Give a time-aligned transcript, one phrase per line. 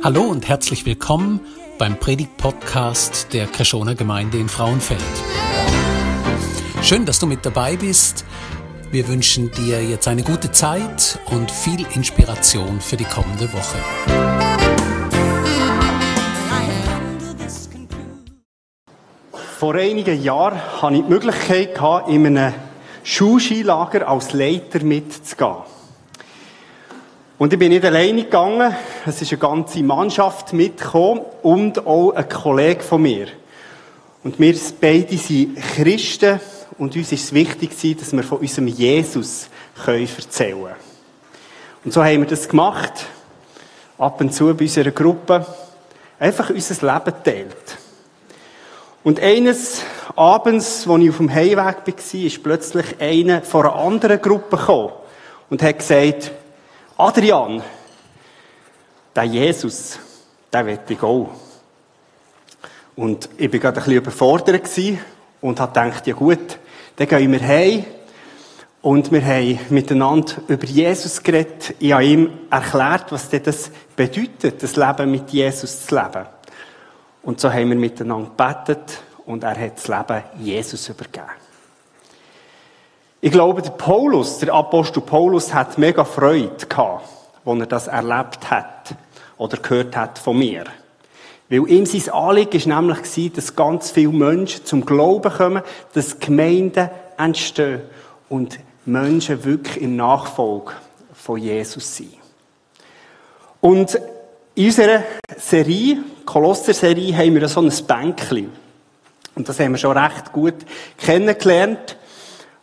[0.00, 1.40] Hallo und herzlich willkommen
[1.76, 5.02] beim Predigt-Podcast der Kreschoner Gemeinde in Frauenfeld.
[6.82, 8.24] Schön, dass du mit dabei bist.
[8.92, 13.78] Wir wünschen dir jetzt eine gute Zeit und viel Inspiration für die kommende Woche.
[19.58, 21.76] Vor einigen Jahren hatte ich die Möglichkeit,
[22.06, 22.54] in einem
[23.02, 25.77] Schulskilager als Leiter mitzugehen.
[27.38, 28.74] Und ich bin nicht alleine gegangen.
[29.06, 33.28] Es ist eine ganze Mannschaft mitgekommen und auch ein Kollege von mir.
[34.24, 36.40] Und wir beide sind Christen
[36.78, 39.48] und uns ist es wichtig, dass wir von unserem Jesus
[39.86, 40.74] erzählen können.
[41.84, 43.06] Und so haben wir das gemacht.
[43.98, 45.46] Ab und zu bei unserer Gruppe.
[46.18, 47.78] Einfach unser Leben teilt.
[49.04, 49.82] Und eines
[50.16, 54.90] Abends, als ich auf dem Heimweg war, ist plötzlich einer von einer anderen Gruppe gekommen
[55.50, 56.32] und hat gesagt,
[57.00, 57.62] Adrian,
[59.14, 60.00] der Jesus,
[60.52, 61.30] der will ich auch.
[62.96, 64.68] Und ich war gerade ein bisschen überfordert
[65.40, 66.58] und habe gedacht, ja gut,
[66.96, 67.84] dann gehen wir heim.
[68.82, 71.76] Und wir haben miteinander über Jesus geredet.
[71.78, 76.26] Ich habe ihm erklärt, was das bedeutet, das Leben mit Jesus zu leben.
[77.22, 81.47] Und so haben wir miteinander gebetet und er hat das Leben Jesus übergeben.
[83.20, 87.08] Ich glaube, der Paulus, der Apostel Paulus, hat mega Freude gehabt,
[87.44, 88.94] als er das erlebt hat
[89.36, 90.64] oder gehört hat von mir.
[91.48, 95.62] Weil ihm sein Anliegen war nämlich, dass ganz viele Menschen zum Glauben kommen,
[95.94, 97.82] dass Gemeinden entstehen
[98.28, 100.72] und Menschen wirklich in Nachfolge
[101.12, 102.14] von Jesus sind.
[103.60, 103.98] Und
[104.54, 105.02] in unserer
[105.36, 108.52] Serie, Kolosser-Serie, haben wir so ein Bänkchen.
[109.34, 110.54] Und das haben wir schon recht gut
[110.96, 111.97] kennengelernt.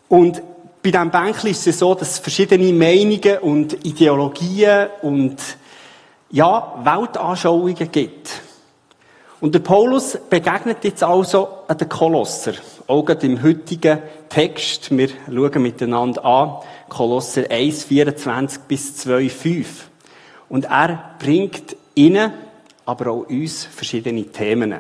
[0.08, 0.42] Und
[0.84, 5.38] bei diesem Bänkchen ist es so, dass verschiedene Meinungen und Ideologien und
[6.30, 8.42] ja, Weltanschauungen gibt.
[9.42, 12.54] Und der Paulus begegnet jetzt also den Kolosser.
[12.88, 14.96] Auch im heutigen Text.
[14.96, 16.58] Wir schauen miteinander an.
[16.88, 19.90] Kolosser 1, 24 bis 2, 5.
[20.50, 22.32] Und er bringt ihnen,
[22.86, 24.76] aber auch uns verschiedene Themen.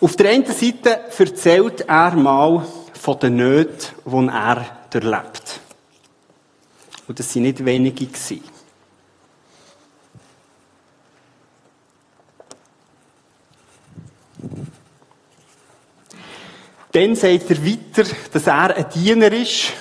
[0.00, 5.60] Auf der einen Seite erzählt er mal von den Nöten, die er erlebt.
[7.06, 8.08] Und das waren nicht wenige.
[16.92, 19.72] Dann sagt er weiter, dass er ein Diener ist,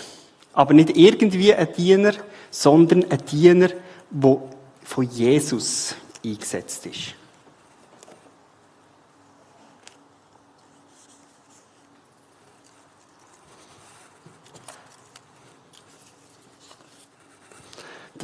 [0.52, 2.14] aber nicht irgendwie ein Diener,
[2.50, 3.70] sondern ein Diener,
[4.10, 4.42] der
[4.84, 5.96] von Jesus
[6.26, 7.14] eingesetzt ist.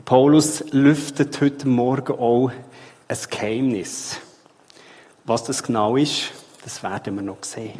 [0.09, 2.49] Paulus lüftet heute Morgen auch
[3.07, 4.17] ein Geheimnis.
[5.23, 6.31] Was das genau ist,
[6.63, 7.77] das werden wir noch sehen.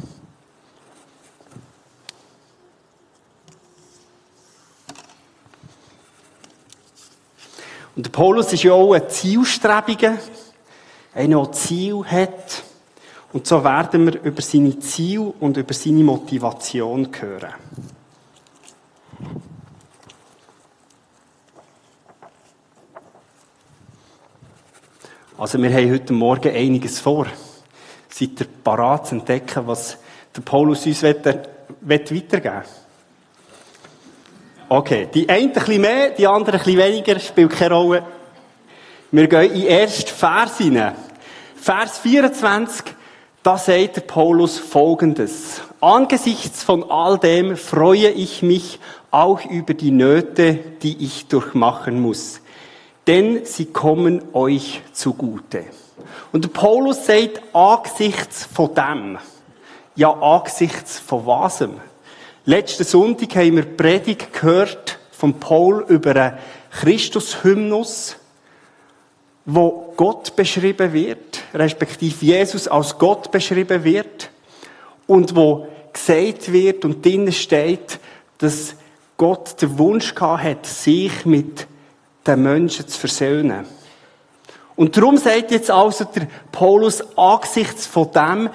[7.96, 10.20] Und der Paulus ist ja auch ein Zielstrebiger,
[11.16, 12.64] einer, der Ziel hat.
[13.34, 17.56] Und so werden wir über seine Ziel und über seine Motivation hören.
[25.40, 27.26] Also wir haben heute Morgen einiges vor.
[28.10, 29.98] Seid ihr parat zu entdecken, was
[30.36, 31.48] der Paulus uns weitergeben
[31.80, 32.64] will?
[34.68, 38.04] Okay, die einen ein bisschen mehr, die anderen ein bisschen weniger, spielt keine Rolle.
[39.12, 40.96] Wir gehen in den ersten Vers hinein.
[41.56, 42.94] Vers 24,
[43.42, 45.62] da sagt der Paulus folgendes.
[45.80, 48.78] Angesichts von all dem freue ich mich
[49.10, 52.42] auch über die Nöte, die ich durchmachen muss
[53.08, 55.66] denn sie kommen euch zugute.
[56.32, 59.18] Und Paulus sagt, angesichts von dem,
[59.96, 61.74] ja, angesichts von wasem.
[62.46, 66.38] Letzten Sonntag haben wir Predigt gehört von Paul über einen
[66.72, 68.16] Christus-Hymnus,
[69.46, 74.30] wo Gott beschrieben wird, respektive Jesus als Gott beschrieben wird,
[75.08, 78.00] und wo gesagt wird und drinnen steht,
[78.38, 78.76] dass
[79.18, 81.68] Gott den Wunsch gehabt hat, sich mit
[82.30, 83.66] den Menschen zu versöhnen.
[84.76, 88.50] Und darum sagt jetzt also der Paulus angesichts von dem,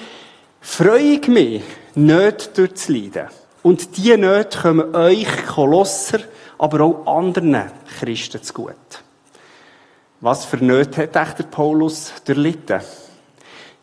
[0.61, 1.63] freue ich mich,
[1.95, 3.29] nicht durchzuleiden.
[3.63, 6.21] Und diese Nöte kommen euch Kolosser,
[6.59, 8.75] aber auch anderen Christen zu gut.
[10.21, 12.81] Was für Nöte hat echt der Paulus durchlitten?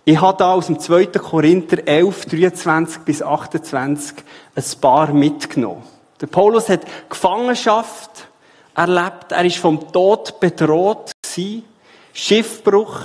[0.03, 1.05] Ich habe da aus dem 2.
[1.07, 4.17] Korinther 11, 23 bis 28
[4.55, 5.83] ein paar mitgenommen.
[6.19, 8.27] Der Paulus hat Gefangenschaft
[8.75, 9.31] erlebt.
[9.31, 11.12] Er ist vom Tod bedroht.
[12.13, 13.00] Schiffbruch,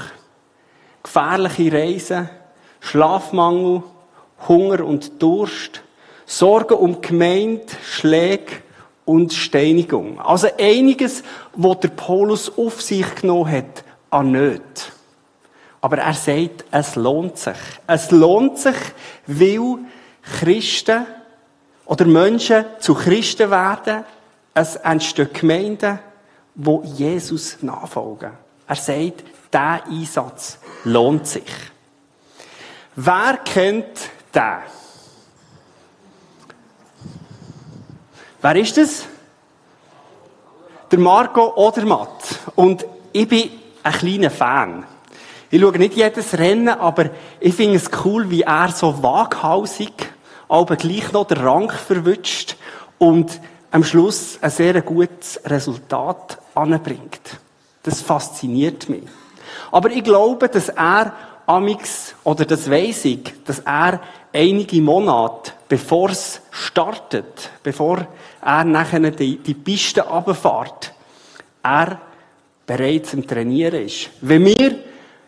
[1.03, 2.29] gefährliche Reisen,
[2.81, 3.85] Schlafmangel,
[4.49, 5.83] Hunger und Durst,
[6.27, 8.63] Sorgen um Gemeinde, Schläge
[9.05, 10.21] und Steinigung.
[10.21, 11.23] Also einiges,
[11.55, 14.63] was der Paulus auf sich genommen hat, an Nöten.
[15.81, 17.57] Aber er sagt, es lohnt sich.
[17.87, 18.75] Es lohnt sich,
[19.29, 19.79] weil
[20.41, 21.07] Christen
[21.85, 24.05] oder Menschen zu Christen werden.
[24.59, 25.99] Es entstehen Gemeinden,
[26.55, 28.31] wo Jesus nachfolgen.
[28.67, 29.23] Er sagt,
[29.53, 31.53] dieser Einsatz lohnt sich.
[32.95, 34.57] Wer kennt den?
[38.41, 39.05] Wer ist das?
[40.91, 42.25] Der Marco Odermatt.
[42.55, 43.51] Und ich bin
[43.83, 44.87] ein kleiner Fan.
[45.51, 47.11] Ich schaue nicht jedes Rennen, aber
[47.41, 49.93] ich finde es cool, wie er so waghalsig,
[50.49, 52.57] aber gleich noch den Rang verwünscht
[52.97, 53.39] und
[53.71, 57.39] am Schluss ein sehr gutes Resultat anbringt.
[57.83, 59.03] Das fasziniert mich.
[59.71, 61.13] Aber ich glaube, dass er
[61.47, 64.01] amix, oder das weiss ich, dass er
[64.33, 68.07] einige Monate, bevor es startet, bevor
[68.43, 70.93] er nachher die, die Piste runterfährt,
[71.63, 72.01] er
[72.67, 74.11] bereits im Trainieren ist.
[74.21, 74.79] Wenn wir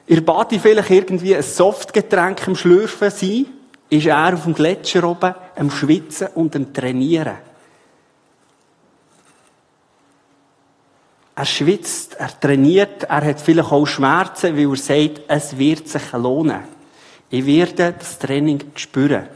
[0.07, 3.49] in Badi vielleicht irgendwie ein Softgetränk am Schlürfen sind,
[3.91, 7.37] ist er auf dem Gletscher oben am Schwitzen und am Trainieren.
[11.39, 16.13] Er schwitzt, er trainiert, er hat vielleicht auch Schmerzen, weil er sagt, es wird sich
[16.13, 16.65] lohnen.
[17.31, 19.29] Ich werde das Training spüren.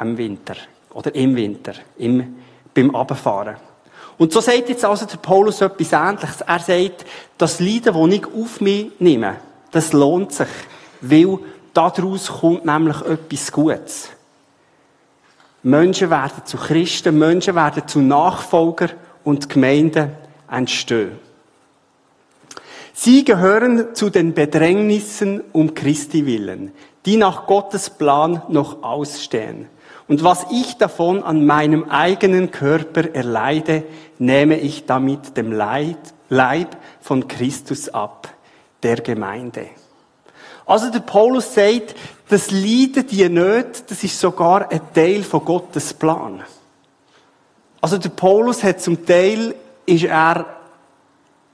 [0.00, 0.54] Im Winter.
[0.94, 1.72] Oder im Winter.
[1.96, 2.36] Im,
[2.72, 3.56] beim Abfahren.
[4.16, 6.40] Und so sagt jetzt also der Paulus etwas Ähnliches.
[6.42, 7.04] Er sagt,
[7.36, 9.38] das Leiden, das ich auf mich nehme,
[9.72, 10.46] das lohnt sich.
[11.00, 11.40] Weil
[11.74, 14.08] daraus kommt nämlich etwas Gutes.
[15.64, 18.90] Menschen werden zu Christen, Menschen werden zu Nachfolger
[19.24, 21.18] und Gemeinden entstehen.
[22.92, 26.72] Sie gehören zu den Bedrängnissen um Christi willen,
[27.06, 29.66] die nach Gottes Plan noch ausstehen.
[30.08, 33.84] Und was ich davon an meinem eigenen Körper erleide,
[34.18, 38.28] nehme ich damit dem Leib von Christus ab,
[38.82, 39.66] der Gemeinde.
[40.66, 41.94] Also der Paulus sagt,
[42.28, 46.42] das Leiden, die Nöte, das ist sogar ein Teil von Gottes Plan.
[47.80, 49.54] Also der Paulus hat zum Teil
[49.88, 50.46] ist er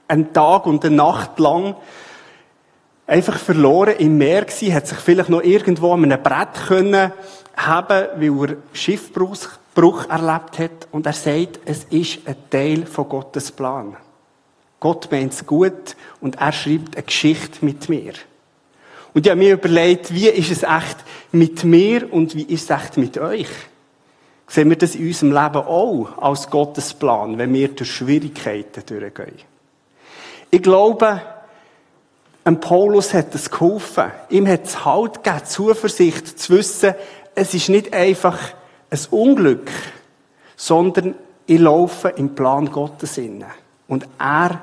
[0.07, 1.75] einen Tag und eine Nacht lang
[3.07, 7.11] einfach verloren im Meer gewesen, hat sich vielleicht noch irgendwo an einem Brett können
[7.55, 10.87] haben, weil er Schiffbruch erlebt hat.
[10.91, 13.95] Und er sagt, es ist ein Teil von Gottes Plan.
[14.79, 18.13] Gott meint es gut und er schreibt eine Geschichte mit mir.
[19.13, 20.97] Und ich habe mir überlegt, wie ist es echt
[21.31, 23.47] mit mir und wie ist es echt mit euch?
[24.47, 29.39] Sehen wir das in unserem Leben auch als Gottes Plan, wenn wir durch Schwierigkeiten durchgehen?
[30.51, 31.21] Ich glaube,
[32.43, 34.11] ein Paulus hat es geholfen.
[34.29, 36.93] Ihm hat es Halt gegeben, Zuversicht zu wissen,
[37.33, 38.37] es ist nicht einfach
[38.89, 39.69] ein Unglück,
[40.55, 41.15] sondern
[41.47, 43.47] ich laufe im Plan Gottes inne.
[43.87, 44.61] Und er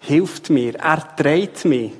[0.00, 1.92] hilft mir, er trägt mich.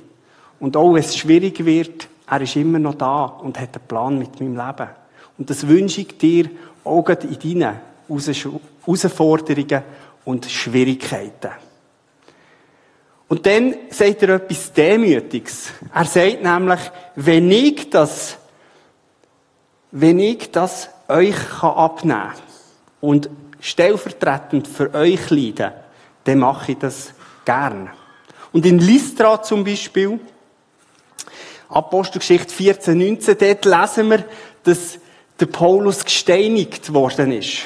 [0.60, 4.18] Und auch wenn es schwierig wird, er ist immer noch da und hat einen Plan
[4.18, 4.88] mit meinem Leben.
[5.36, 6.48] Und das wünsche ich dir
[6.84, 9.82] auch in deinen Herausforderungen
[10.24, 11.50] und Schwierigkeiten.
[13.28, 15.70] Und dann sagt er etwas Demütiges.
[15.92, 16.80] Er sagt nämlich,
[17.16, 18.36] wenn ich das,
[19.90, 22.34] wenn ich das euch abnehmen kann
[23.00, 23.30] und
[23.60, 25.72] stellvertretend für euch leiden,
[26.24, 27.12] dann mache ich das
[27.44, 27.90] gern.
[28.52, 30.20] Und in Lystra zum Beispiel,
[31.68, 34.24] Apostelgeschichte 14, 19, dort lesen wir,
[34.62, 34.98] dass
[35.40, 37.62] der Paulus gesteinigt worden ist.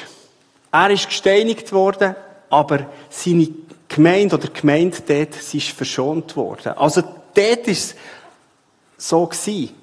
[0.71, 2.15] Er ist gesteinigt worden,
[2.49, 3.49] aber seine
[3.87, 6.73] Gemeinde oder Gemeinde dort, sie ist verschont worden.
[6.73, 7.95] Also dort ist
[8.97, 9.75] es so gewesen,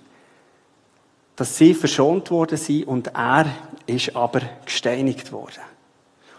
[1.34, 3.46] dass sie verschont worden sind und er
[3.86, 5.62] ist aber gesteinigt worden.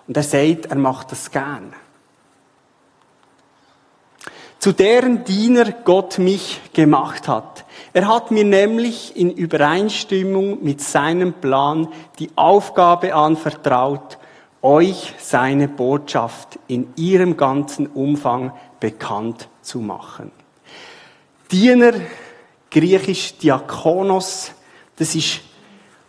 [0.08, 1.74] Und er sagt, er macht das gern.
[4.60, 7.66] Zu deren Diener Gott mich gemacht hat.
[7.94, 11.88] Er hat mir nämlich in Übereinstimmung mit seinem Plan
[12.18, 14.18] die Aufgabe anvertraut,
[14.62, 20.32] euch seine Botschaft in ihrem ganzen Umfang bekannt zu machen.
[21.52, 21.94] Diener,
[22.72, 24.52] griechisch Diakonos,
[24.98, 25.42] das ist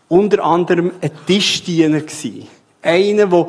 [0.09, 2.49] unter anderem ein Tischdiener gewesen.
[2.83, 3.49] Einer, der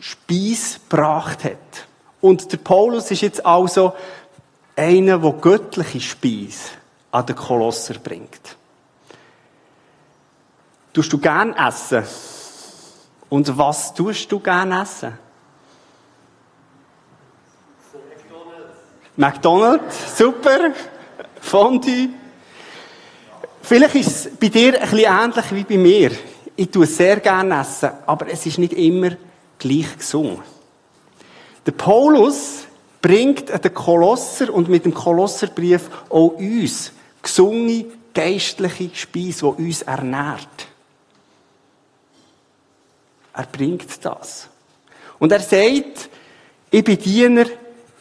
[0.00, 1.85] Speis gebracht hat.
[2.26, 3.92] Und der Paulus ist jetzt also
[4.74, 6.72] einer, der göttliche Speis
[7.12, 8.56] an den Kolosser bringt.
[10.92, 12.02] Tust du gern essen?
[13.28, 15.16] Und was tust du gerne essen?
[19.14, 20.72] McDonald's, super.
[21.40, 22.08] Fondue.
[23.62, 26.10] Vielleicht ist es bei dir ein bisschen ähnlich wie bei mir.
[26.56, 29.10] Ich tue sehr gerne essen, aber es ist nicht immer
[29.60, 30.55] gleich gesungen.
[31.66, 32.64] Der Paulus
[33.02, 36.92] bringt den Kolosser und mit dem Kolosserbrief auch uns
[37.22, 40.68] gesungene geistliche Speise, die uns ernährt.
[43.34, 44.48] Er bringt das.
[45.18, 46.08] Und er sagt,
[46.70, 47.44] ich bin Diener,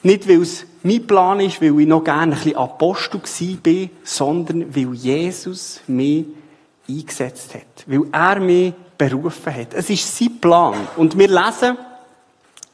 [0.04, 4.76] nicht weil es mein Plan ist, weil ich noch gerne ein bisschen Apostel war, sondern
[4.76, 6.26] weil Jesus mich
[6.88, 7.84] eingesetzt hat.
[7.88, 9.74] Weil er mich berufen hat.
[9.74, 10.88] Es ist sein Plan.
[10.96, 11.78] Und wir lesen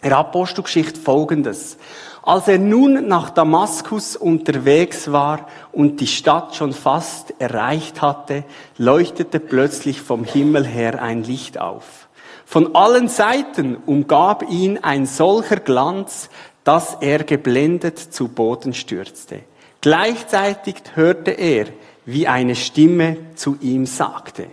[0.03, 1.77] der Apostelgeschichte Folgendes.
[2.23, 8.43] Als er nun nach Damaskus unterwegs war und die Stadt schon fast erreicht hatte,
[8.77, 12.07] leuchtete plötzlich vom Himmel her ein Licht auf.
[12.45, 16.29] Von allen Seiten umgab ihn ein solcher Glanz,
[16.63, 19.39] dass er geblendet zu Boden stürzte.
[19.79, 21.67] Gleichzeitig hörte er,
[22.05, 24.47] wie eine Stimme zu ihm sagte,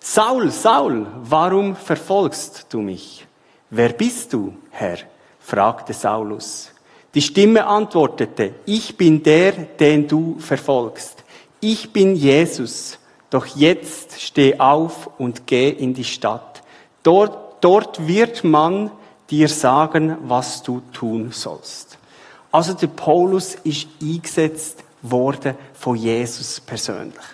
[0.00, 3.25] Saul, Saul, warum verfolgst du mich?
[3.70, 4.98] Wer bist du, Herr?
[5.40, 6.70] fragte Saulus.
[7.14, 11.24] Die Stimme antwortete, ich bin der, den du verfolgst.
[11.60, 12.98] Ich bin Jesus.
[13.30, 16.62] Doch jetzt steh auf und geh in die Stadt.
[17.02, 18.90] Dort, dort wird man
[19.30, 21.98] dir sagen, was du tun sollst.
[22.52, 27.24] Also der Paulus ist eingesetzt worden von Jesus persönlich.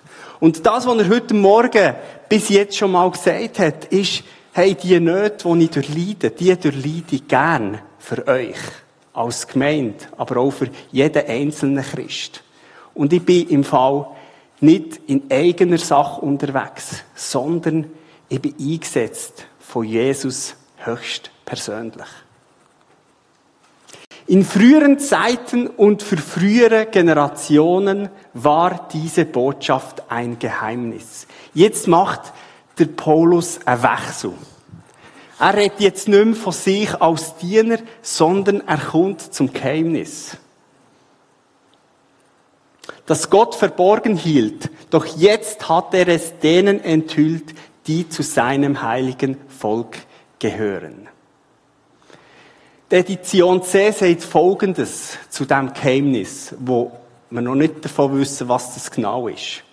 [0.41, 1.95] Und das, was er heute Morgen
[2.29, 7.04] bis jetzt schon mal gesagt hat, ist, hey, die Nöte, die ich durchleide, die durchleide
[7.16, 8.56] ich gern für euch.
[9.14, 12.42] Als Gemeinde, aber auch für jeden einzelnen Christ.
[12.94, 14.06] Und ich bin im Fall
[14.61, 17.90] nicht in eigener Sache unterwegs, sondern
[18.30, 22.06] ich bin eingesetzt von Jesus höchst persönlich.
[24.28, 31.26] In früheren Zeiten und für frühere Generationen war diese Botschaft ein Geheimnis.
[31.52, 32.32] Jetzt macht
[32.79, 34.33] der Paulus einen Wechsel.
[35.38, 40.37] Er redet jetzt nicht mehr von sich als Diener, sondern er kommt zum Geheimnis.
[43.07, 47.55] Das Gott verborgen hielt, doch jetzt hat er es denen enthüllt,
[47.87, 49.99] die zu seinem heiligen Volk
[50.38, 51.09] gehören.
[52.91, 56.93] Die Edition C sagt Folgendes zu dem Geheimnis, wo
[57.31, 59.64] wir noch nicht davon wissen, was das genau ist.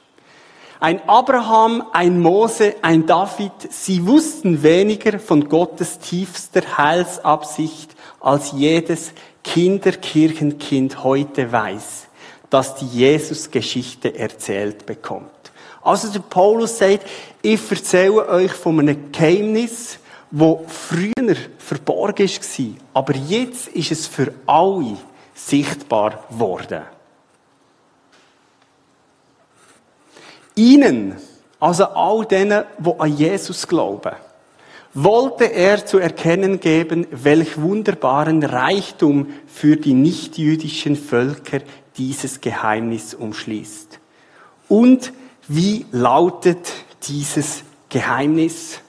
[0.82, 9.12] Ein Abraham, ein Mose, ein David, sie wussten weniger von Gottes tiefster Heilsabsicht, als jedes
[9.44, 12.08] Kinderkirchenkind heute weiß,
[12.50, 15.30] dass die Jesus-Geschichte erzählt bekommt.
[15.82, 17.06] Also der Paulus sagt,
[17.42, 20.00] ich erzähle euch von einem Geheimnis,
[20.32, 24.96] wo früher verborgen war, aber jetzt ist es für alle
[25.36, 26.84] sichtbar worden.
[30.60, 31.16] Ihnen,
[31.60, 34.12] also all denen, die an Jesus glauben,
[34.94, 41.62] wollte er zu erkennen geben, welch wunderbaren Reichtum für die nichtjüdischen Völker
[41.98, 44.00] dieses Geheimnis umschließt.
[44.68, 45.14] Und
[45.48, 46.74] wie lautet
[47.04, 48.80] dieses Geheimnis?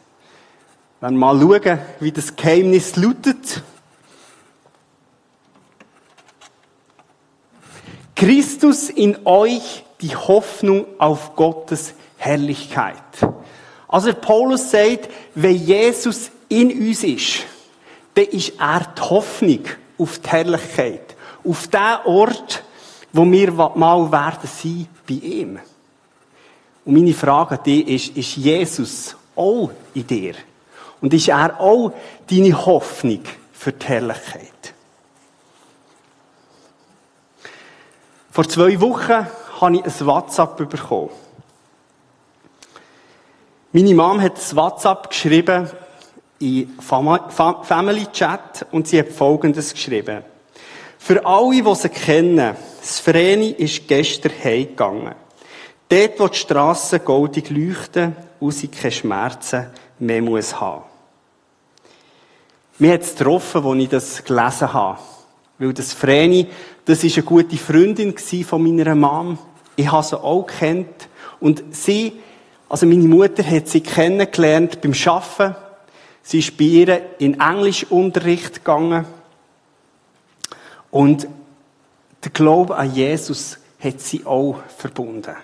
[1.01, 3.63] Wenn wir mal schauen, wie das Geheimnis lautet.
[8.17, 12.95] Christus in euch, die Hoffnung auf Gottes Herrlichkeit.
[13.89, 17.45] Also Paulus sagt, wenn Jesus in uns ist,
[18.15, 19.65] dann ist er die Hoffnung
[19.99, 21.17] auf die Herrlichkeit.
[21.45, 22.63] Auf den Ort,
[23.13, 25.59] wo wir mal werden sein bei ihm.
[26.85, 30.35] Und meine Frage an dich ist, ist Jesus auch in dir?
[31.01, 31.93] Und ist er auch
[32.29, 34.75] deine Hoffnung für die Herrlichkeit?
[38.31, 39.27] Vor zwei Wochen
[39.61, 41.11] habe ich ein WhatsApp bekommen.
[43.73, 45.71] Meine Mom hat ein WhatsApp geschrieben
[46.41, 50.25] in Family Chat und sie hat Folgendes geschrieben.
[50.99, 55.15] Für alle, die sie kennen, das Vreni ist gestern heimgegangen.
[55.89, 59.67] Dort, wo die Strassen goldig leuchten und sie keine Schmerzen
[59.99, 60.85] mehr muss haben.
[62.79, 64.99] Mir hat es getroffen, als ich das gelesen habe.
[65.59, 66.49] Weil das Vreni,
[66.87, 69.39] das ist eine gute Freundin von meiner Mom.
[69.77, 71.09] Ich habe sie auch kennt.
[71.41, 72.13] Und sie,
[72.69, 75.57] also meine Mutter hat sie kennengelernt beim Arbeiten.
[76.23, 79.07] Sie ist bei ihr in Englischunterricht gegangen.
[80.91, 81.27] Und
[82.23, 85.35] der Glaube an Jesus hat sie auch verbunden.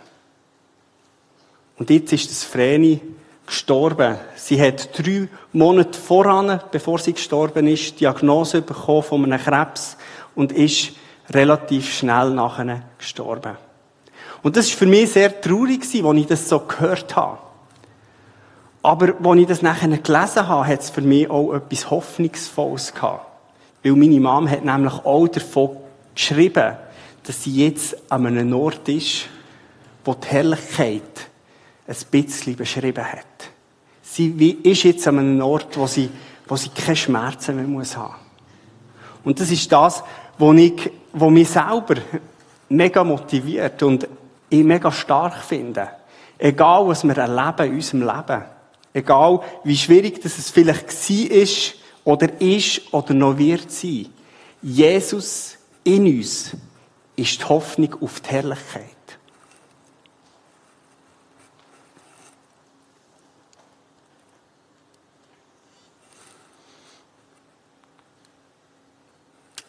[1.79, 3.01] Und jetzt ist das Vreni
[3.47, 4.17] gestorben.
[4.35, 9.97] Sie hat drei Monate voran, bevor sie gestorben ist, Diagnose bekommen von einem Krebs
[10.35, 10.93] und ist
[11.31, 13.57] relativ schnell nachher gestorben.
[14.47, 17.39] Und das ist für mich sehr traurig als ich das so gehört habe.
[18.81, 23.27] Aber als ich das nachher gelesen habe, hat es für mich auch etwas Hoffnungsvolles gehabt.
[23.83, 25.79] Weil meine Mom hat nämlich auch davon
[26.15, 26.77] geschrieben,
[27.25, 29.27] dass sie jetzt an einem Ort ist,
[30.05, 31.27] wo die Herrlichkeit
[31.89, 33.51] ein bisschen beschrieben hat.
[34.01, 34.31] Sie
[34.63, 36.09] ist jetzt an einem Ort, wo sie,
[36.47, 38.15] wo sie keine Schmerzen mehr muss haben.
[39.25, 40.05] Und das ist das,
[40.39, 41.97] was ich, was mich selber
[42.69, 44.07] mega motiviert und
[44.49, 45.89] ich mega stark finde.
[46.39, 48.45] Egal, was wir erleben in unserem Leben.
[48.93, 51.75] Egal, wie schwierig das es vielleicht war ist,
[52.05, 54.07] oder ist, oder noch wird sein.
[54.63, 56.53] Jesus in uns
[57.17, 58.97] ist die Hoffnung auf die Herrlichkeit.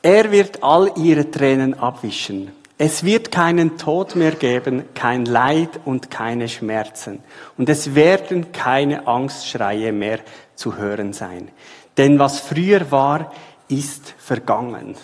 [0.01, 2.56] Er wird all ihre Tränen abwischen.
[2.79, 7.23] Es wird keinen Tod mehr geben, kein Leid und keine Schmerzen.
[7.57, 10.19] Und es werden keine Angstschreie mehr
[10.53, 11.49] zu hören sein.
[11.97, 13.31] Denn was früher war,
[13.67, 14.95] ist vergangen.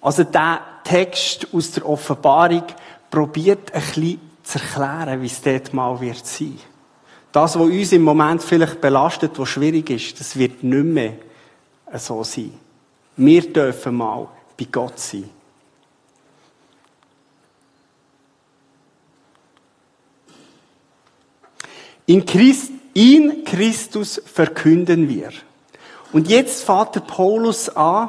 [0.00, 2.64] Also der Text aus der Offenbarung
[3.08, 6.58] probiert ein bisschen zu erklären, wie es dort mal wird sein.
[7.30, 11.12] Das, was uns im Moment vielleicht belastet, was schwierig ist, das wird nicht mehr
[11.94, 12.52] so sein.
[13.16, 14.26] Wir dürfen mal
[14.58, 15.30] bei Gott sein.
[22.10, 25.28] In Christ, in Christus verkünden wir.
[26.12, 28.08] Und jetzt fährt der Paulus an,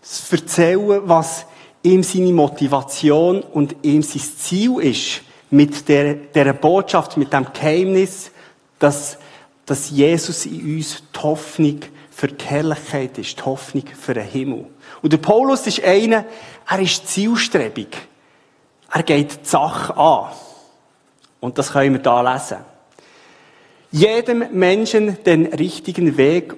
[0.00, 1.44] zu erzählen, was
[1.82, 5.20] ihm seine Motivation und ihm sein Ziel ist,
[5.50, 8.30] mit der, der Botschaft, mit dem Geheimnis,
[8.78, 9.18] dass,
[9.66, 11.80] dass Jesus in uns die Hoffnung
[12.10, 14.64] für die Herrlichkeit ist, die Hoffnung für den Himmel.
[15.02, 16.24] Und der Paulus ist einer,
[16.66, 17.88] er ist zielstrebig.
[18.90, 20.30] Er geht die Sache an.
[21.40, 22.64] Und das können wir da lesen.
[23.90, 26.54] Jedem Menschen den richtigen Weg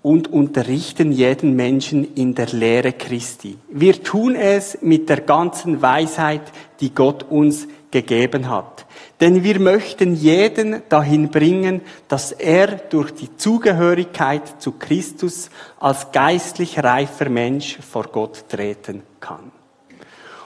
[0.00, 3.58] und unterrichten jeden Menschen in der Lehre Christi.
[3.68, 6.40] Wir tun es mit der ganzen Weisheit,
[6.80, 8.86] die Gott uns gegeben hat.
[9.20, 16.82] Denn wir möchten jeden dahin bringen, dass er durch die Zugehörigkeit zu Christus als geistlich
[16.82, 19.52] reifer Mensch vor Gott treten kann.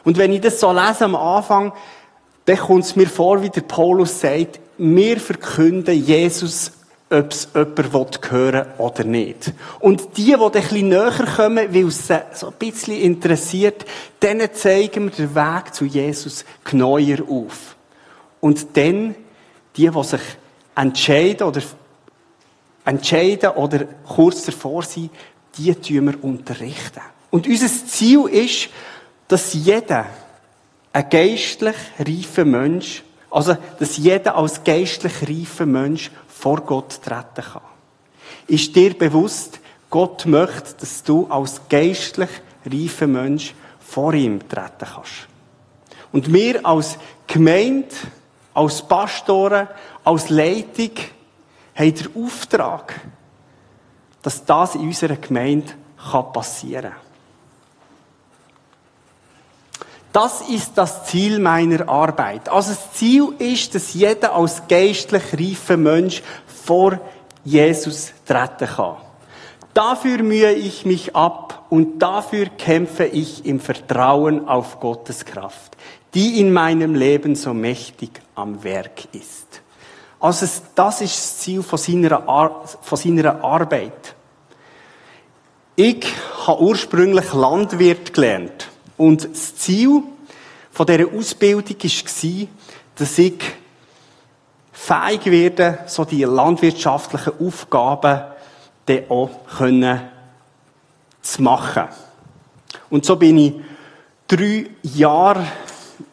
[0.03, 1.73] Und wenn ich das so lese am Anfang,
[2.47, 6.73] dann kommt es mir vor, wie der Paulus sagt, wir verkünden Jesus
[7.09, 9.53] ob es jemand hören will oder nicht.
[9.79, 13.85] Und die, die ein bisschen näher kommen, weil es so ein bisschen interessiert,
[14.21, 17.77] denen zeigen wir den Weg zu Jesus genauer auf.
[18.41, 19.15] Und dann,
[19.77, 20.21] die, die sich
[20.75, 21.63] entscheiden oder,
[22.85, 25.11] entscheiden oder kurz davor sind,
[25.57, 27.03] die tun wir unterrichten.
[27.31, 28.69] Und unser Ziel ist,
[29.29, 30.07] dass jeder
[30.97, 37.61] ein geistlich reifer Mensch, also, dass jeder als geistlich reifer Mensch vor Gott treten kann.
[38.47, 42.31] Ist dir bewusst, Gott möchte, dass du als geistlich
[42.65, 45.29] reifer Mensch vor ihm treten kannst.
[46.13, 47.95] Und wir als Gemeinde,
[48.55, 49.69] als Pastoren,
[50.03, 50.93] als Leitung
[51.75, 52.99] haben den Auftrag,
[54.23, 55.75] dass das in unserer Gemeinde
[56.33, 57.16] passieren kann.
[60.17, 62.49] Das ist das Ziel meiner Arbeit.
[62.49, 66.99] Also das Ziel ist, dass jeder als geistlich reifer Mensch vor
[67.45, 68.97] Jesus treten kann.
[69.75, 75.77] Dafür mühe ich mich ab und dafür kämpfe ich im Vertrauen auf Gottes Kraft,
[76.15, 79.61] die in meinem Leben so mächtig am Werk ist.
[80.19, 84.15] Also das ist das Ziel von seiner, Ar von seiner Arbeit.
[85.75, 86.07] Ich
[86.47, 88.71] habe ursprünglich Landwirt gelernt.
[88.97, 90.03] Und das Ziel
[90.71, 92.49] von dieser Ausbildung war,
[92.97, 93.35] dass ich
[94.73, 98.23] fähig werde, so die landwirtschaftlichen Aufgaben
[98.87, 100.01] dann auch können
[101.23, 101.89] zu machen.
[102.89, 103.55] Und so bin ich
[104.29, 105.47] drei Jahre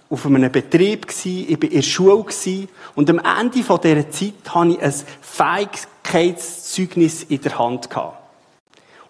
[0.10, 4.34] auf einem Betrieb gsi, ich war in der Schule gsi, und am Ende dieser Zeit
[4.50, 8.19] hatte ich ein Fähigkeitszeugnis in der Hand gehabt.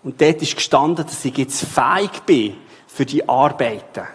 [0.03, 2.55] Und dort ist gestanden, dass ich jetzt fähig bin,
[2.93, 4.07] für die Arbeiten.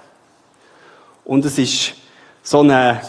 [1.24, 1.94] Und es ist
[2.42, 3.00] so eine,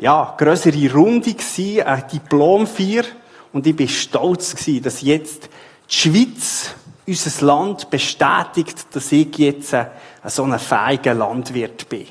[0.00, 3.04] ja, größere Runde gewesen, ein Diplomfeier.
[3.52, 5.48] Und ich bin stolz gewesen, dass jetzt
[5.90, 6.70] die Schweiz,
[7.06, 9.88] unser Land, bestätigt, dass ich jetzt ein,
[10.26, 12.06] so ein fähiger Landwirt bin.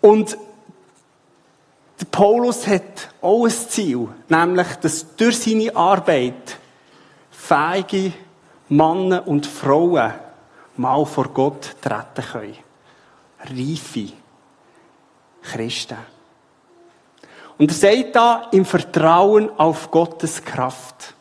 [0.00, 0.36] Und
[2.00, 6.58] der Paulus hat auch ein Ziel, nämlich, dass durch seine Arbeit
[7.30, 8.12] fähige
[8.68, 10.12] Männer und Frauen
[10.78, 12.56] mal vor Gott treten können.
[13.40, 14.12] reife
[15.42, 15.98] Christen.
[17.58, 21.14] Und er sagt da im Vertrauen auf Gottes Kraft.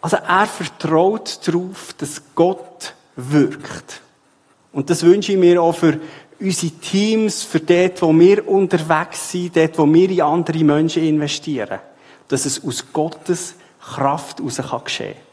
[0.00, 4.00] Also er vertraut darauf, dass Gott wirkt.
[4.72, 6.00] Und das wünsche ich mir auch für
[6.38, 11.80] unsere Teams, für dort, wo wir unterwegs sind, dort, wo wir in andere Menschen investieren.
[12.28, 15.29] Dass es aus Gottes Kraft heraus kann geschehen.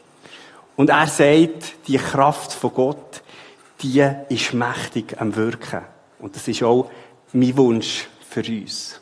[0.78, 3.22] Und er sagt, die Kraft von Gott,
[3.82, 5.82] die ist mächtig am Wirken.
[6.20, 6.88] Und das ist auch
[7.32, 9.00] mein Wunsch für uns.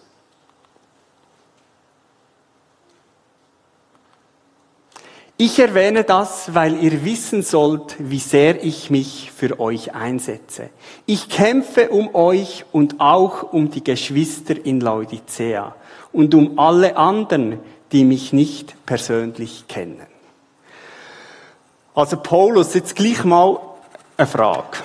[5.37, 10.71] Ich erwähne das, weil ihr wissen sollt, wie sehr ich mich für euch einsetze.
[11.05, 15.77] Ich kämpfe um euch und auch um die Geschwister in Laodicea
[16.11, 17.59] und um alle anderen,
[17.93, 20.16] die mich nicht persönlich kennen.
[21.97, 23.59] Also Paulus, jetzt gleich mal
[24.19, 24.77] eine Frage.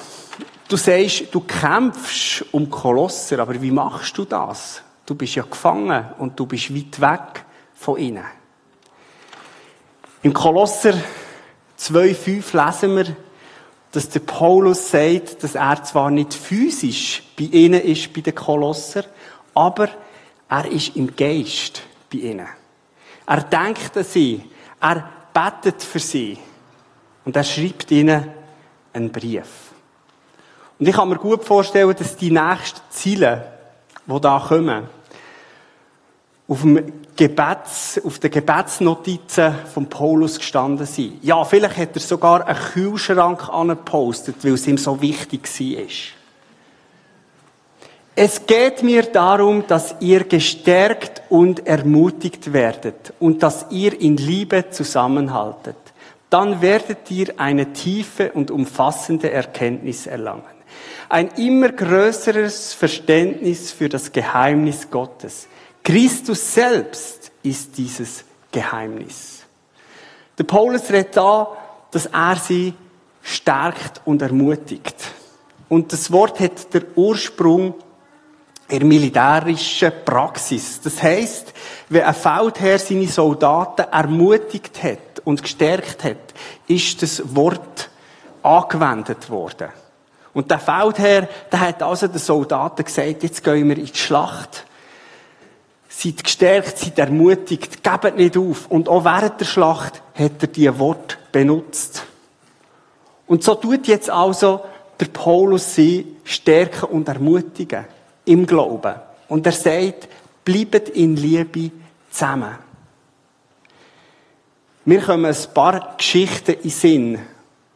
[0.69, 4.82] Du sagst, du kämpfst um Kolosser, aber wie machst du das?
[5.06, 7.43] Du bist ja gefangen und du bist weit weg
[7.76, 8.24] von ihnen.
[10.21, 10.93] Im Kolosser
[11.78, 13.15] 2,5 lesen wir,
[13.91, 19.04] dass der Paulus sagt, dass er zwar nicht physisch bei ihnen ist, bei den Kolosser,
[19.54, 19.89] aber
[20.47, 22.47] er ist im Geist bei ihnen.
[23.26, 24.45] Er denkt an sie,
[24.80, 26.38] er betet für sie
[27.25, 28.27] und er schreibt ihnen
[28.93, 29.71] einen Brief.
[30.79, 33.45] Und ich kann mir gut vorstellen, dass die nächsten Ziele,
[34.07, 34.88] die da kommen,
[36.47, 41.23] auf dem Gebets, auf den Gebetsnotizen von Paulus gestanden sind.
[41.23, 45.86] Ja, vielleicht hat er sogar einen Kühlschrank angepostet, weil es ihm so wichtig war.
[48.15, 54.69] Es geht mir darum, dass ihr gestärkt und ermutigt werdet und dass ihr in Liebe
[54.69, 55.77] zusammenhaltet.
[56.32, 60.44] Dann werdet ihr eine tiefe und umfassende Erkenntnis erlangen.
[61.10, 65.48] Ein immer größeres Verständnis für das Geheimnis Gottes
[65.84, 69.44] Christus selbst ist dieses Geheimnis.
[70.38, 71.48] Der Paulus redet da,
[71.89, 72.74] dass er sie
[73.22, 74.96] stärkt und ermutigt.
[75.70, 77.76] Und das Wort hat der Ursprung
[78.70, 80.80] der militärischen Praxis.
[80.82, 81.54] Das heißt,
[81.89, 86.17] wenn ein Feldherr seine Soldaten ermutigt hat und gestärkt hat,
[86.67, 87.89] ist das Wort
[88.43, 89.69] angewendet worden.
[90.34, 94.65] Und der Feldherr, der hat also den Soldaten gesagt, jetzt gehen wir in die Schlacht.
[95.89, 98.67] Seid gestärkt, seid ermutigt, gebt nicht auf.
[98.67, 102.03] Und auch während der Schlacht hat er diese Wort benutzt.
[103.27, 104.62] Und so tut jetzt also
[104.99, 107.86] der Paulus sie stärken und ermutigen
[108.25, 108.95] im Glauben.
[109.27, 110.07] Und er sagt,
[110.45, 111.71] bleibt in Liebe
[112.10, 112.55] zusammen.
[114.84, 117.20] Mir kommen ein paar Geschichten in Sinn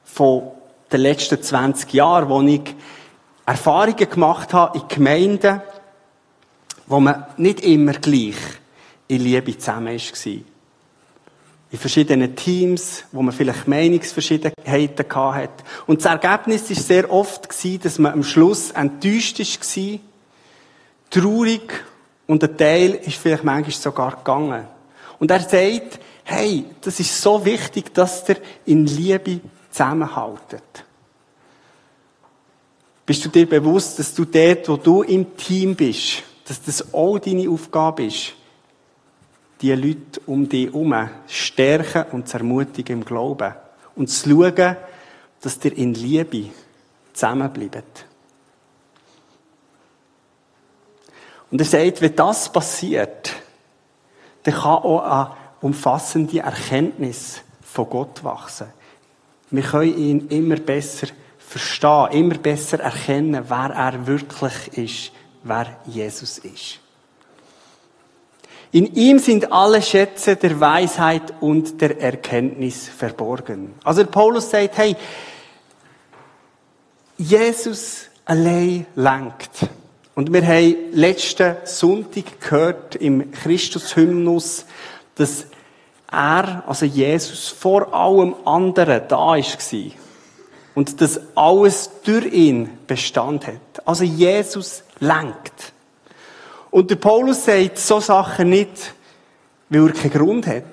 [0.06, 0.50] von
[0.92, 2.76] den letzten 20 Jahren, wo ich
[3.46, 5.62] Erfahrungen gemacht habe in Gemeinden,
[6.88, 8.38] wo man nicht immer gleich
[9.08, 10.32] in Liebe zusammen war.
[11.72, 15.64] In verschiedenen Teams, wo man vielleicht Meinungsverschiedenheiten hatte.
[15.86, 17.48] Und das Ergebnis war sehr oft,
[17.84, 20.00] dass man am Schluss enttäuscht war,
[21.12, 21.72] traurig
[22.26, 24.66] und ein Teil ist vielleicht manchmal sogar gegangen.
[25.20, 29.40] Und er sagt, hey, das ist so wichtig, dass ihr in Liebe
[29.72, 30.84] zusammenhaltet.
[33.06, 37.20] Bist du dir bewusst, dass du dort, wo du im Team bist, dass das auch
[37.20, 38.34] deine Aufgabe ist,
[39.62, 43.54] die Leute um dich herum stärken und zu ermutigen im Glauben.
[43.96, 44.76] Und zu schauen,
[45.42, 46.50] dass ihr in Liebe
[47.14, 48.06] zusammenbleibt.
[51.52, 53.32] Und er sagt, wenn das passiert,
[54.44, 58.68] dann kann auch eine umfassende Erkenntnis von Gott wachsen.
[59.52, 65.12] Wir können ihn immer besser verstehen, immer besser erkennen, wer er wirklich ist
[65.46, 66.80] wer Jesus ist.
[68.72, 73.76] In ihm sind alle Schätze der Weisheit und der Erkenntnis verborgen.
[73.84, 74.98] Also Paulus sagt, hey,
[77.18, 79.70] Jesus allein lenkt.
[80.16, 84.66] Und wir haben letzten Sonntag gehört im Christus-Hymnus,
[85.16, 85.46] dass
[86.16, 89.38] er, also Jesus, vor allem anderen da war
[90.76, 93.86] und dass alles durch ihn Bestand hat.
[93.86, 95.74] Also Jesus lenkt.
[96.70, 98.94] Und der Paulus sagt so Sachen nicht,
[99.70, 100.64] weil er keinen Grund hat.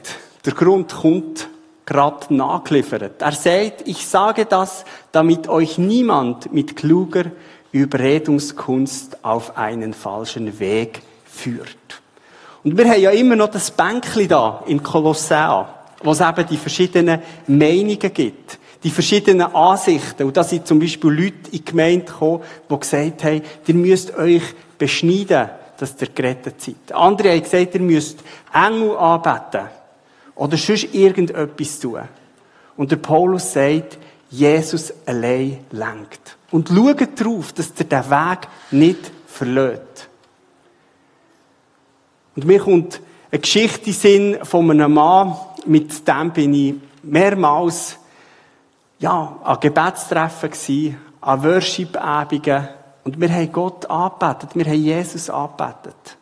[0.44, 1.48] Der Grund kommt
[1.86, 3.22] gerade nachgeliefert.
[3.22, 7.26] Er sagt, ich sage das, damit euch niemand mit kluger
[7.70, 12.01] Überredungskunst auf einen falschen Weg führt.
[12.64, 15.68] Und wir haben ja immer noch das Bänkli da in Kolossea,
[16.02, 20.24] wo es eben die verschiedenen Meinungen gibt Die verschiedenen Ansichten.
[20.24, 24.16] Und da sind zum Beispiel Leute in die Gemeinde gekommen, die gesagt haben, ihr müsst
[24.16, 24.42] euch
[24.78, 26.92] beschneiden, dass ihr gerettet seid.
[26.92, 28.20] Andere haben gesagt, ihr müsst
[28.52, 29.68] Engel anbeten.
[30.34, 32.00] Oder sonst irgendetwas tun.
[32.76, 33.98] Und der Paulus sagt,
[34.30, 36.36] Jesus allein lenkt.
[36.50, 38.38] Und schaut darauf, dass ihr den Weg
[38.70, 40.08] nicht verlässt.
[42.34, 47.98] Und mir kommt eine Geschichte in Sinn von einem Mann, mit dem bin ich mehrmals
[48.98, 52.68] ja, an Gebetstreffen gewesen, an Worship-Abenden.
[53.04, 56.16] Und wir haben Gott angebetet, wir haben Jesus angebetet.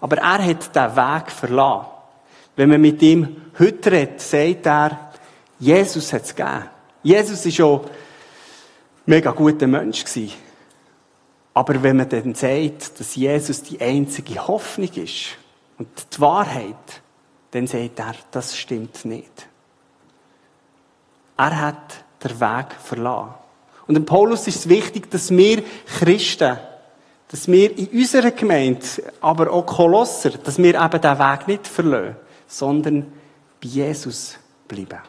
[0.00, 1.86] Aber er hat den Weg verlassen.
[2.56, 5.10] Wenn man mit ihm heute redet, sagt er,
[5.58, 6.64] Jesus hat es gegeben.
[7.02, 7.90] Jesus war schon ein
[9.06, 10.04] mega guter Mensch.
[11.54, 15.36] Aber wenn man dann sagt, dass Jesus die einzige Hoffnung ist
[15.82, 17.02] und die Wahrheit,
[17.50, 19.48] dann sagt er, das stimmt nicht.
[21.36, 23.34] Er hat den Weg verlassen.
[23.88, 25.62] Und dem Paulus ist es wichtig, dass wir
[25.98, 26.56] Christen,
[27.28, 28.86] dass wir in unserer Gemeinde,
[29.20, 32.16] aber auch Kolosser, dass wir eben den Weg nicht verlassen,
[32.46, 33.12] sondern
[33.60, 35.00] bei Jesus bleiben.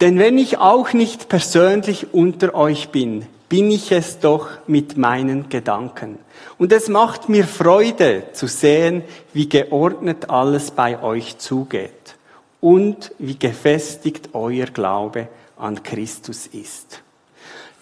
[0.00, 5.48] Denn wenn ich auch nicht persönlich unter euch bin, bin ich es doch mit meinen
[5.48, 6.18] Gedanken.
[6.58, 12.16] Und es macht mir Freude zu sehen, wie geordnet alles bei euch zugeht
[12.60, 17.02] und wie gefestigt euer Glaube an Christus ist.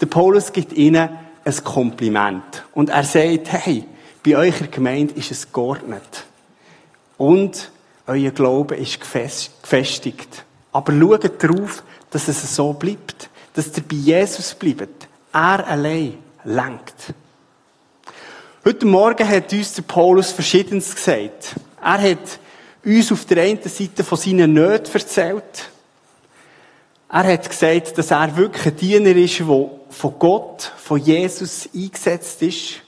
[0.01, 1.09] Der Paulus gibt ihnen
[1.45, 3.85] ein Kompliment und er sagt, hey,
[4.25, 6.25] bei eurer Gemeinde ist es geordnet
[7.17, 7.71] und
[8.07, 10.45] euer Glaube ist gefestigt.
[10.73, 15.06] Aber schaut darauf, dass es so bleibt, dass ihr bei Jesus bleibt.
[15.37, 17.13] Er allein lenkt.
[18.65, 21.57] Heute Morgen hat uns der Paulus Verschiedenes gesagt.
[21.79, 22.39] Er hat
[22.83, 25.69] uns auf der einen Seite von seinen Nöten erzählt.
[27.11, 32.41] Er hat gesagt, dass er wirklich ein Diener ist, der von Gott, von Jesus eingesetzt
[32.41, 32.81] ist.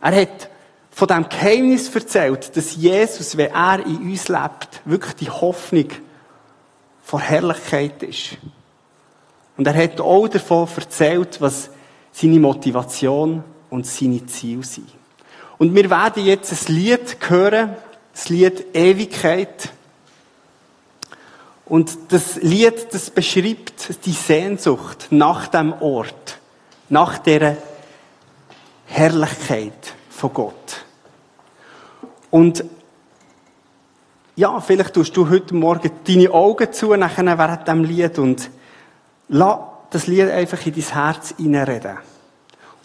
[0.00, 0.48] Er hat
[0.90, 5.90] von dem Geheimnis erzählt, dass Jesus, wenn er in uns lebt, wirklich die Hoffnung
[7.04, 8.36] von Herrlichkeit ist.
[9.60, 11.68] Und er hat auch davon erzählt, was
[12.12, 14.88] seine Motivation und seine Ziele sind.
[15.58, 17.76] Und wir werden jetzt ein Lied hören,
[18.14, 19.68] das Lied Ewigkeit.
[21.66, 26.38] Und das Lied, das beschreibt die Sehnsucht nach dem Ort,
[26.88, 27.58] nach der
[28.86, 30.86] Herrlichkeit von Gott.
[32.30, 32.64] Und
[34.36, 38.48] ja, vielleicht tust du heute Morgen deine Augen zu, nachher während dem Lied und
[39.30, 39.58] lass
[39.90, 41.98] das Lied einfach in dein Herz hineinreden.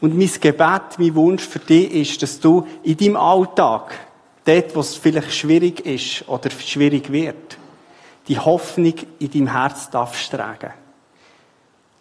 [0.02, 3.96] Und mein Gebet, mein Wunsch für dich ist, dass du in deinem Alltag,
[4.46, 7.58] dort, wo es vielleicht schwierig ist oder schwierig wird,
[8.28, 10.74] die Hoffnung in deinem Herz darfst tragen.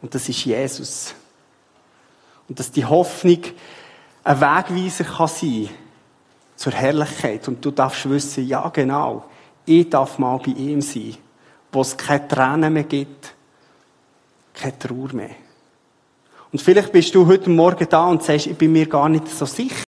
[0.02, 1.14] Und das ist Jesus.
[2.48, 3.40] Und dass die Hoffnung
[4.22, 5.68] ein Wegweiser kann sein
[6.56, 7.48] zur Herrlichkeit.
[7.48, 9.24] Und du darfst wissen, ja genau,
[9.64, 11.16] ich darf mal bei ihm sein,
[11.72, 13.33] wo es keine Tränen mehr gibt,
[14.54, 15.30] keine Trauer mehr.
[16.52, 19.44] Und vielleicht bist du heute Morgen da und sagst, ich bin mir gar nicht so
[19.44, 19.84] sicher,